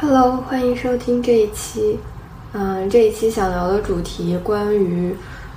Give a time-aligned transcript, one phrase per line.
[0.00, 1.98] Hello，欢迎收听这一期。
[2.52, 5.12] 嗯，这一期想聊的主题关于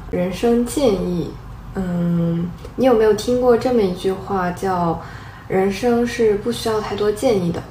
[0.09, 1.29] 人生建议。
[1.75, 4.99] 嗯，你有没有听过这么一句话，叫
[5.47, 7.61] “人生是不需要太多建议的”？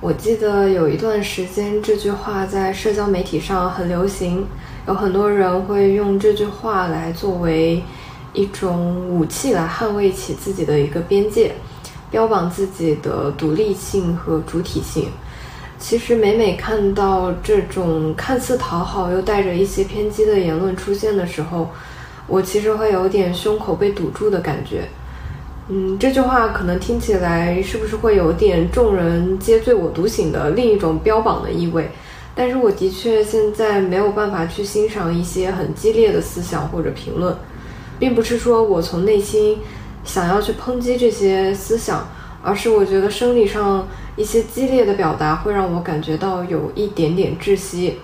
[0.00, 4.46] 我记得有一段时间，这句话在社交媒体上很流行，
[4.86, 7.82] 有很多人会用这句话来作为
[8.32, 11.56] 一种武器，来捍卫起自己的一个边界，
[12.12, 15.08] 标榜自己的独立性和主体性。
[15.78, 21.68] 其实每每看到这种看似讨好又带着一些偏激的言论出现的时候，
[22.26, 24.88] 我其实会有点胸口被堵住的感觉。
[25.68, 31.90] 嗯，这句话可能听起来是不是会有点众人皆醉我独醒的另一种标榜的意味？
[32.34, 37.36] 但是我的确现在没有办法去欣赏一些很激烈的思想或者评论，
[37.98, 39.58] 并不是说我从内心
[40.04, 42.08] 想要去抨击这些思想。
[42.46, 47.98] 而是我觉得生理上一些激烈的表达会让我感觉到有一点点窒息。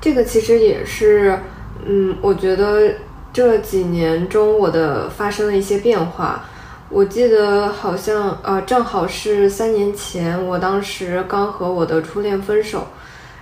[0.00, 1.38] 这个其实也是，
[1.84, 2.94] 嗯，我觉得
[3.30, 6.46] 这几年中我的发生了一些变化。
[6.88, 12.86] 我记得好像呃，正好是三年前，我当时刚和我的初恋分手，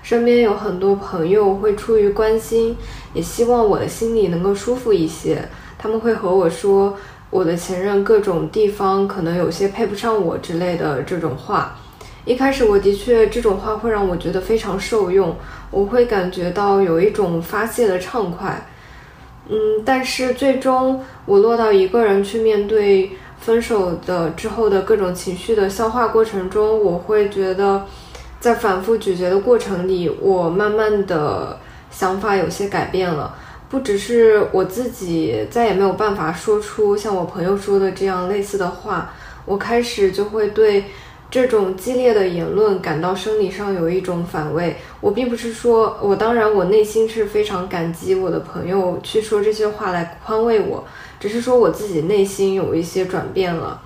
[0.03, 2.77] 身边有很多朋友会出于关心，
[3.15, 6.97] 也希望我的心里能够舒服一些，他们会和我说。
[7.31, 11.77] 我的前任各种地方可能有些配不上我之类的这种话，
[12.25, 15.37] 一开始我的确这种话会让我觉得非常受用，
[15.71, 18.67] 我会感觉到有一种发泄的畅快。
[19.49, 27.85] 嗯，但是最终我落到一个人去面对分手的之后的各种情绪的消化过程中，我会觉得
[28.41, 31.59] 在反复咀嚼的过程里，我慢慢的
[31.91, 33.37] 想法有些改变了。
[33.77, 39.13] 不只是我自己再也没有办法说出像我朋友说的这样类似的话，
[39.45, 40.85] 我开始就会对
[41.31, 44.79] 这种激烈的言论感到生理上有一种反胃。
[44.99, 50.83] 我并不是说我，当然我内心是非常感激我的朋友去说这些话来宽慰我，
[51.21, 53.83] 只是说我自己内心有一些转变了。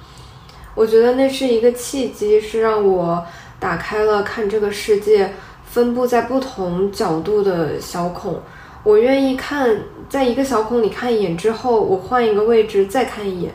[0.77, 3.27] 我觉得那是一个契机，是让我
[3.59, 5.33] 打开了看这个世界
[5.69, 8.41] 分布在不同角度的小孔。
[8.83, 9.77] 我愿意看，
[10.09, 13.53] 在一个小孔里看一眼之后，我换一个位置再看一眼，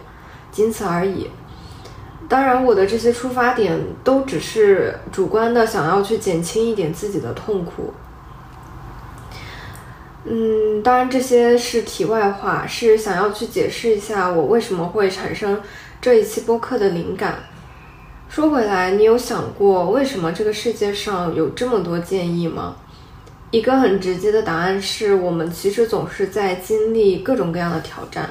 [0.52, 1.30] 仅此而已。
[2.30, 7.94] 当然，我的这些出发点都只是主观的，想要去减轻一点自己的痛苦。
[10.26, 15.62] 嗯，当然这些是题外话，是想要去解释一下我为什么会产生
[16.02, 17.36] 这一期播客的灵感。
[18.28, 22.76] 说回来，你有想过为什么这个世界上有这么多建议吗？
[23.56, 28.30] 一个很直接的答案是我们其实总是在经历各种各样的挑战，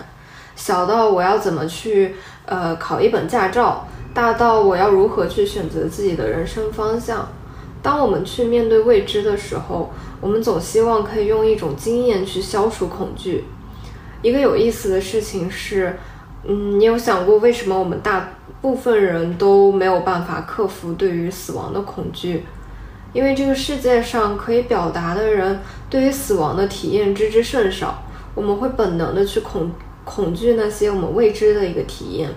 [0.54, 2.14] 小到我要怎么去
[2.44, 7.26] 呃考一本驾照，大到我要如何去选择自己的人生方向。
[7.80, 9.90] 当我们去面对未知的时候，
[10.20, 13.44] 我们总希望可以用一种经验去消除恐惧。
[14.20, 15.96] 一个有意思的事情是，
[16.46, 18.28] 嗯，你有想过为什么我们大
[18.60, 22.44] 部分人都没有办法克服对于死亡的恐惧？
[23.14, 28.02] 因为这个世界上可以表达的人，对于死亡的体验知之甚少。
[28.34, 29.70] 我们会本能的去恐
[30.04, 32.28] 恐惧那些我们未知的一个体验。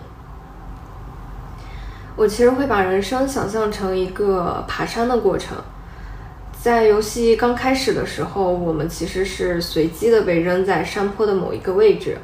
[2.16, 5.58] 我其实会把人生想象成一个爬山的过程。
[6.60, 12.18] 在游戏刚开始的时候，我们其实是随机的被扔在山坡的某一个位置，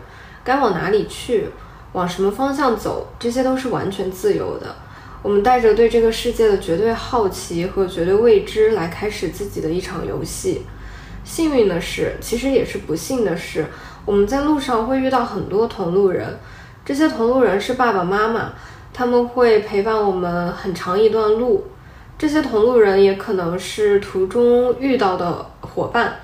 [0.44, 1.50] 该往哪里去，
[1.94, 4.75] 往什么方向走，这些都是完全自由的。
[5.24, 10.64] 我们带着对这个世界的绝对好奇和绝对未知来开始自己的一场游戏。
[11.24, 13.66] 幸运的是，其实也是不幸的是，
[14.06, 16.38] 我们在路上会遇到很多同路人。
[16.84, 18.52] 这些同路人是爸爸妈妈，
[18.94, 21.68] 他们会陪伴我们很长一段路。
[22.18, 26.20] 这些同路人也可能是途中遇到的伙伴，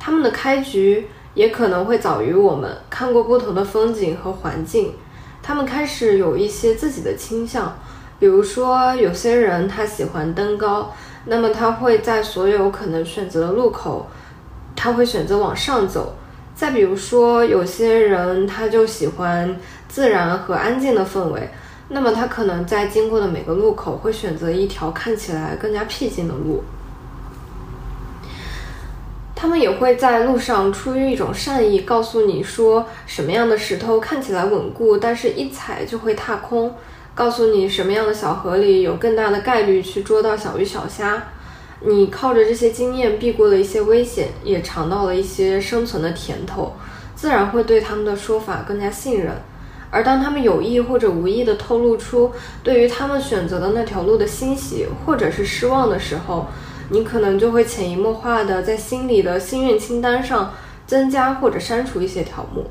[0.00, 4.94] 他们的开局也可能会早于我们，看过不同的风景和环境，
[5.40, 7.78] 他们开始有一些自己的倾向。
[8.22, 10.94] 比如说，有些人他喜欢登高，
[11.24, 14.06] 那么他会在所有可能选择的路口，
[14.76, 16.14] 他会选择往上走。
[16.54, 19.56] 再比如说，有些人他就喜欢
[19.88, 21.50] 自然和安静的氛围，
[21.88, 26.62] 那么他可能在经过的每个路口会选择一条看起来更加僻静的路。
[29.34, 36.72] 他们也会在路上出于一种善意，告诉你说什么样的石头看起来稳固，但是一踩就会踏空。
[37.14, 41.22] 告诉你什么样的小河里有更大的概率去捉到小鱼小虾，
[41.80, 46.72] 你靠着这些经验避过了一些危险，也尝到了一些生存的甜头，
[47.14, 49.30] 自然会对他们的说法更加信任。
[49.90, 52.32] 而当他们有意或者无意地透露出
[52.62, 56.46] 对于他们选择的那条路的欣喜或者是失望的时候，
[56.88, 60.54] 你可能就会潜移默化地在心里的心愿清单上
[60.86, 62.64] 增加或者删除一些条目。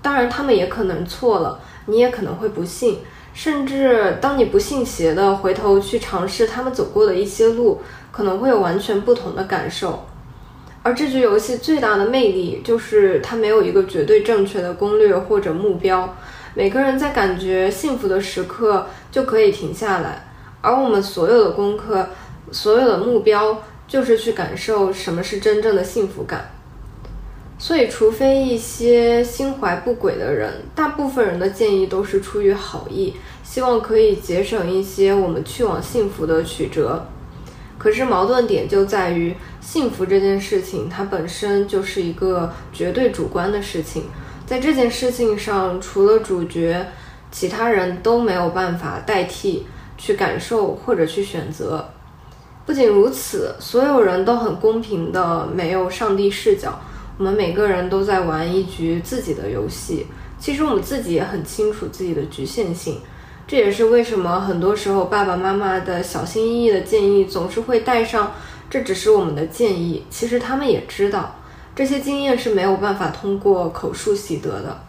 [0.00, 3.00] 当然，他们也可能错了，你也可能会不信。
[3.32, 7.80] 甚至当你不信邪的回头去尝试他们走过的一些路，
[8.10, 10.06] 可能会有完全不同的感受。
[10.82, 16.16] 而这局游戏最大的魅力就是它没有一个绝对正确的攻略或者目标。
[16.54, 20.26] 每个人在感觉幸福的时刻就可以停下来，
[20.60, 22.08] 而我们所有的功课、
[22.50, 26.50] 所有的目标就是去感受什么是真正的幸福感。
[27.62, 33.14] 所以，除非一些心怀不轨的人，大部分人的建议都是出于好意，
[33.44, 37.06] 希望可以节省一些我们去往幸福的曲折。
[37.76, 44.04] 可是矛盾点就在于，幸福这件事情它本身就是一个绝对主观的事情，
[44.46, 46.86] 在这件事情上，除了主角，
[47.30, 49.66] 其他人都没有办法代替
[49.98, 51.90] 去感受或者去选择。
[52.64, 56.80] 不仅如此，所有人都很公平的，没有上帝视角。
[57.20, 60.06] 我们每个人都在玩一局自己的游戏，
[60.38, 62.98] 其实我们自己也很清楚自己的局限性。
[63.46, 68.32] 这也是为什么很多时候爸爸妈妈的小心翼翼的建议总是会带上
[68.70, 70.02] “这只是我们的建议”。
[70.08, 71.36] 其实他们也知道，
[71.76, 74.80] 这些经验是没有办法通过口述习得的。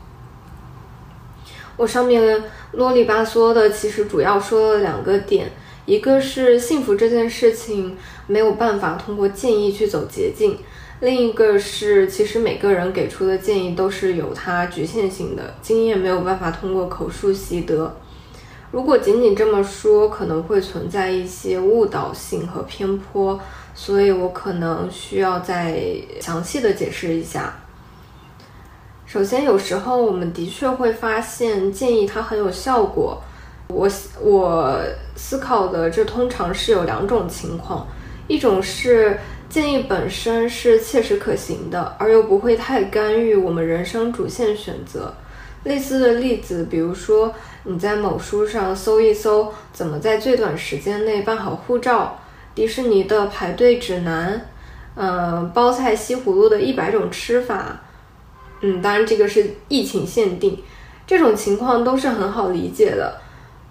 [1.75, 5.51] 我上面啰里吧嗦的，其实主要说了两个点，
[5.85, 10.57] 一个是幸福这件事情没有办法通过建议去走捷径。
[11.01, 17.91] 另一个是，其实每个人给出的建议都是有它局限性的，经验没有办法通过口述习得。
[18.69, 23.39] 如果仅仅这么说，可能会存在一些误导性和偏颇，
[23.73, 25.81] 所以我可能需要再
[26.19, 27.55] 详细的解释一下。
[29.07, 33.19] 首先，有时候我们的确会发现建议它很有效果。
[33.69, 33.89] 我
[34.21, 34.79] 我
[35.15, 37.87] 思考的这通常是有两种情况，
[38.27, 39.17] 一种是。
[39.51, 45.13] 建议本身是切实可行的，而又不会太干预我们人生主线选择。
[45.65, 52.17] 类似的例子，比如说你在某书上搜一搜怎么在最短时间内办好护照，
[52.55, 54.47] 迪士尼的排队指南，
[54.95, 57.81] 呃，包菜西葫芦的一百种吃法。
[58.61, 60.63] 嗯，当然这个是疫情限定，
[61.05, 63.19] 这种情况都是很好理解的，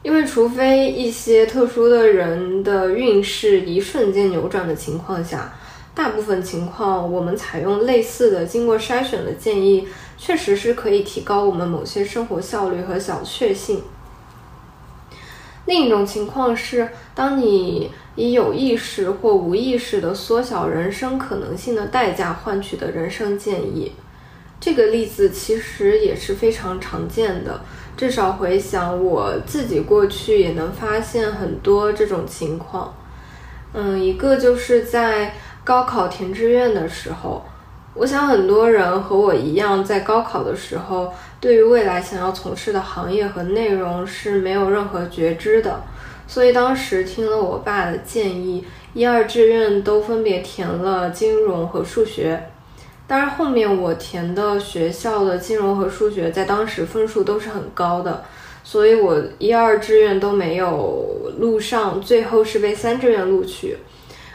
[0.02, 5.50] 因为除非一些特殊的人的运势一瞬间扭转的情况下。
[6.00, 9.86] 大部分情况，我们采用类似的、经过筛选的建议，
[10.16, 13.82] 确实是可以提高我们某些生活效率和小确幸。
[15.66, 23.92] 另一种情况是，当你以有意识或无意识的缩小人生可能性的代价换取的人生建议，
[24.58, 27.60] 这个例子其实也是非常常见的。
[27.94, 32.94] 至少回想我自己过去，也能发现很多这种情况。
[33.74, 35.34] 嗯，一个就是在。
[35.64, 37.44] 高考填志愿的时候，
[37.94, 45.82] 我想很多人和我一样，在高考的时候，对于未来想要从事的行业和内容是没有任何觉知的。
[46.26, 48.64] 所以当时听了我爸的建议，
[48.94, 52.50] 一二志愿都分别填了金融和数学。
[53.06, 58.22] 当然后面我填的学校的金融和数学在当时分数都是很高的，
[58.62, 63.76] 所以我一二志愿都没有录上，最后是被三志愿录取。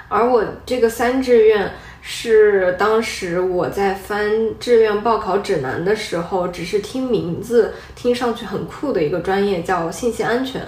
[0.07, 1.71] 而我这个三志愿
[2.01, 10.62] 是当时我在翻志愿报考指南的时候，只是听名字听上去很酷的一个专业，叫信息安全。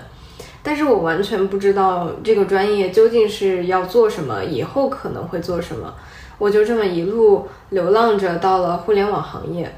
[0.63, 5.93] 但是我完全不知道这个专业究竟是要做什么，以后可能会做什么。
[6.39, 9.73] 我就这么一路流浪着到了互联网行业。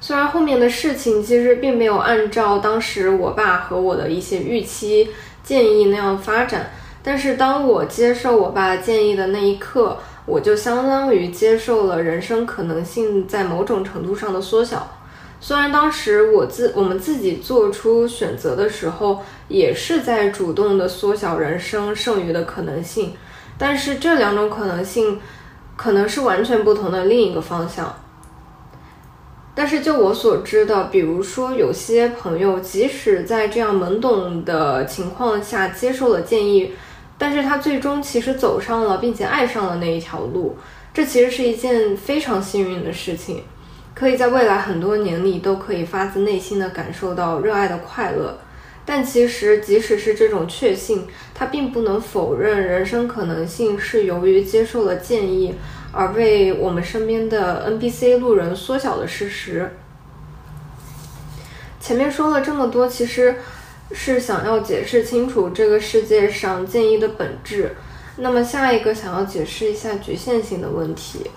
[0.00, 5.10] 虽然后面的事情其实并没有按照当时我爸和我的一些预期
[5.42, 6.70] 建议那样发展。
[7.06, 14.90] 但是当我接受我爸建议的那一刻，我就相当于接受了人生可能性在某种程度上的缩小。
[15.38, 23.12] 虽然当时我自我们自己做出选择的时候，也是在主动的缩小人生剩余的可能性，
[23.58, 25.20] 但是这两种可能性
[25.76, 27.94] 可能是完全不同的另一个方向。
[29.54, 36.72] 但是就我所知的，比如说有些朋友，即使在这样懵懂的情况下接受了建议。
[37.16, 40.56] 但是他最终其实走上了，并且爱上了那一条路，
[40.92, 43.44] 这其实是一件非常幸运的事情，
[43.94, 48.38] 可以在未来很多年里都可以发自内心的感受到热爱的快乐。
[48.86, 55.54] 但其实即使是这种确信，它并不能否认人生可能性是由于接受了建议
[55.90, 59.70] 而被我们身边的 NPC 路人缩小的事实。
[61.80, 63.36] 前面说了这么多，其实
[63.92, 67.74] 是想要解释清楚这个世界上建议的本质。
[68.16, 71.30] 那么下一个想要解释一下局限性的问题。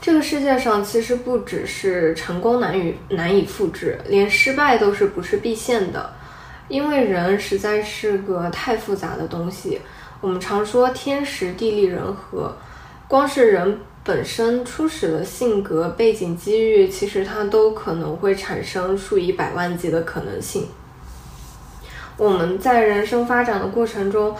[0.00, 6.12] 这个世界上其实不只是成功难以难以复制，连失败都是不是必现的。
[6.68, 9.80] 因为人实在是个太复杂的东西。
[10.20, 12.56] 我们常说天时地利人和，
[13.08, 20.68] 光是人本身初始的性格背景机遇，其实它都可能会产生数以百万计的可能性。
[22.16, 24.36] 我们在人生发展的过程中，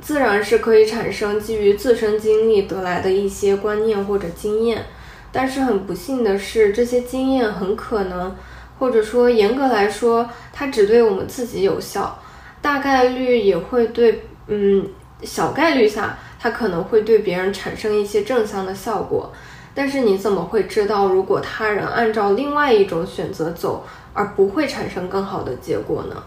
[0.00, 4.84] 自然是可以产生基于自身经历得来的一些观念或者经验，
[5.30, 8.34] 但是很不幸的是，这些经验很可能，
[8.80, 12.20] 或者说严格来说，它只对我们自己有效，
[12.60, 14.84] 大概率也会对，嗯，
[15.22, 19.32] 小概率下，它可能会对别人产生一些正向的效果。
[19.74, 26.22] 但是你怎么会知道，如果他人按照另外一种选择走，而不会产生更好的结果呢？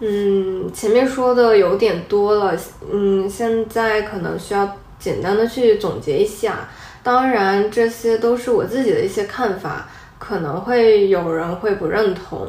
[0.00, 2.54] 嗯，前面说的有点多了，
[2.90, 6.68] 嗯，现在可能需要简单的去总结一下。
[7.02, 9.88] 当然，这些都是我自己的一些看法，
[10.18, 12.46] 可能会有人会不认同。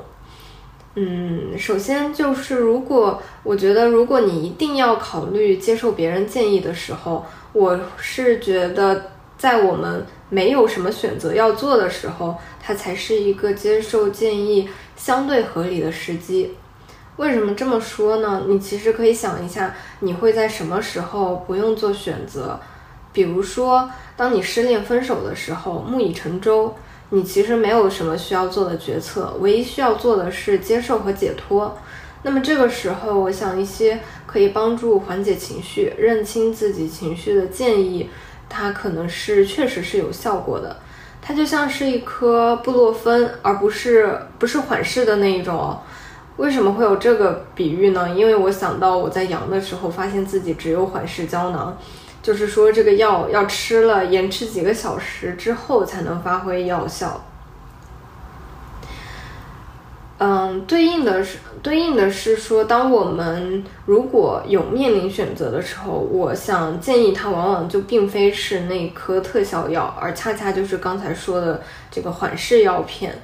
[0.95, 16.55] 嗯，首先就是如果我觉得，如果你一定要考虑接受别人建议的时候，我是觉得在我们没有什么选择要做的时候，它才是一个接受建议相对合理的时机。
[17.17, 18.43] 为什么这么说呢？
[18.47, 22.59] 你其实可以想一下，你会在什么时候不用做选择？
[23.11, 26.75] 比如说，当你失恋分手的时候，木已成舟，
[27.13, 31.77] 你其实没有什么需要做的决策，唯一需要做的是接受和解脱。
[32.23, 38.09] 那么这个时候，我想一些可以帮助缓解情绪、认清自己情绪的建议，
[38.49, 40.75] 它可能是确实是有效果的。
[41.21, 45.77] 它就像是一颗布洛芬，而不是不是缓释的那一种。
[46.37, 48.09] 为什么会有这个比喻呢？
[48.09, 51.77] 因为我想到我在阳的时候，发现自己只有缓释胶囊，
[52.23, 57.23] 就是说这个药要吃了，延迟几个小时之后才能发挥药效。
[60.19, 71.61] 嗯，对应的是对应的是说，当我们如果有面临选择的时候，我想建议它往往就并非是那颗特效药，而恰恰就是刚才说的
[71.91, 73.21] 这个缓释药片。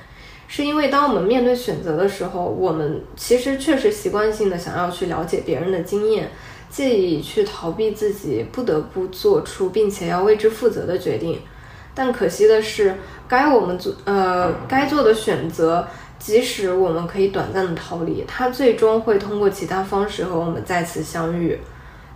[0.52, 6.32] 是因为当我们面对选择的时候，我们其实确实习惯性的想要去了解别人的经验，
[6.70, 11.40] 借以去逃避自己不得不做出并且要为之负责的决定。
[11.94, 12.96] 但可惜的是，
[13.28, 21.60] 该我们做呃该做的选择，即使我们可以短暂的逃离，它最终会通过其他方式和我们再次相遇。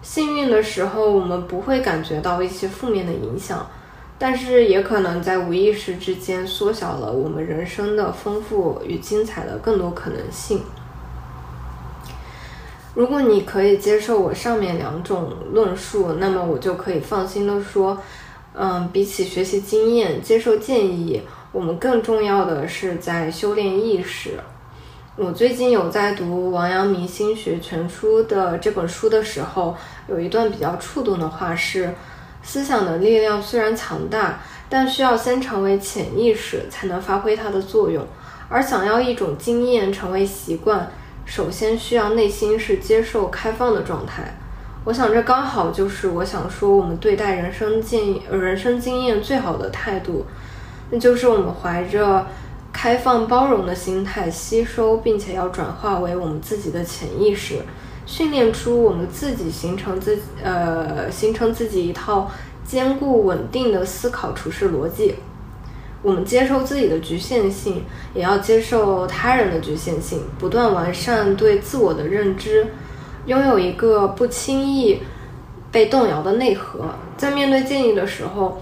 [0.02, 3.66] 幸运的时候，我们不会感觉到一些负面的影响。
[4.20, 10.62] 但是也可能在无意识之间缩小了我们人生的丰富与精彩的更多可能性。
[12.94, 17.98] 如果你可以接受我上面两种论述，那么我就可以放心的说，
[18.54, 21.22] 嗯，比起学习经验、接受建议，
[21.52, 24.40] 我们更重要的是在修炼意识。
[25.16, 29.76] 我最近有在读王阳明心学全书的这本书的时候，
[30.08, 31.94] 有一段比较触动的话是。
[32.46, 38.06] 思想的力量虽然强大，但需要先成为潜意识才能发挥它的作用。
[38.50, 40.92] 而想要一种经验成为习惯，
[41.26, 44.36] 首先需要内心是接受开放的状态。
[44.86, 50.26] 我想这刚好就是我想说我们对待人生经人生经验最好的态度，
[50.92, 52.28] 那就是我们怀着
[52.74, 57.60] 开放包容的心态吸收，并且要转化为我们自己的潜意识。
[58.06, 62.30] 训练出我们自己形成自呃形成自己一套
[62.66, 65.16] 坚固稳定的思考处事逻辑。
[66.04, 67.84] 我们接受自己的局限性，
[68.14, 72.68] 也要接受他人的局限性，不断完善对自我的认知，
[73.26, 75.02] 拥有一个不轻易
[75.72, 76.94] 被动摇的内核。
[77.16, 78.62] 在面对建议的时候，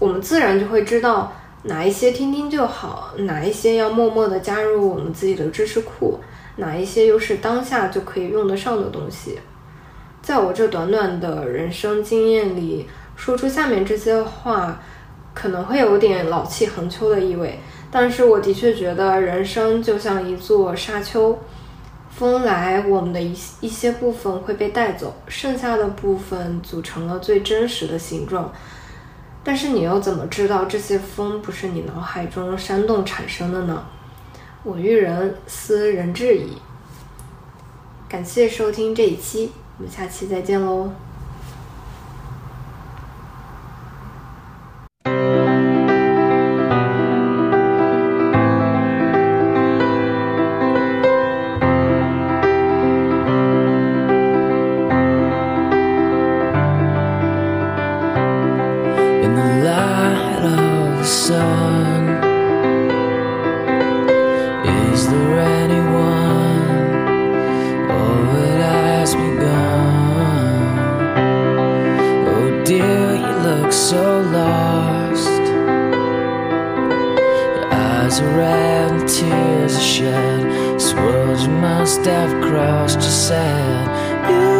[0.00, 1.32] 我们自然就会知道
[1.62, 6.18] 哪一些听听就好，哪一些要默默的加入我们自己的知识库。
[6.56, 9.38] 哪一些又是当下就可以用得上的东西？
[10.20, 14.82] 在我这短短的人生经验里，说出下面这些话，
[15.34, 17.58] 可能会有点老气横秋的意味。
[17.90, 21.38] 但是我的确觉得，人生就像一座沙丘，
[22.10, 28.52] 风来，我们的一一些部分会被带走，剩下的部分组成了最真实的形状。
[29.42, 33.84] 但是你又怎么知道这些风不是你脑海中煽动产生的呢？
[34.62, 36.58] 我欲人思人质矣。
[38.08, 40.92] 感谢收听这一期，我们下期再见喽。
[78.20, 80.74] eyes red and tears are shed.
[80.74, 84.30] This world you must have crossed, you said.
[84.30, 84.59] You